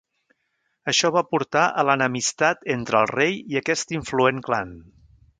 Això 0.91 1.09
va 1.17 1.21
portar 1.33 1.65
a 1.81 1.83
l'enemistat 1.89 2.65
entre 2.75 2.99
el 3.01 3.07
rei 3.11 3.37
i 3.55 3.59
aquest 3.61 3.93
influent 3.99 4.41
clan. 4.49 4.73